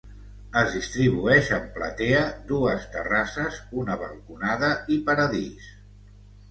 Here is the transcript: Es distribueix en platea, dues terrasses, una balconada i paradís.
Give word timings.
Es 0.61 0.71
distribueix 0.77 1.51
en 1.57 1.67
platea, 1.75 2.23
dues 2.53 2.89
terrasses, 2.97 3.61
una 3.83 4.01
balconada 4.07 4.75
i 4.97 5.03
paradís. 5.11 5.75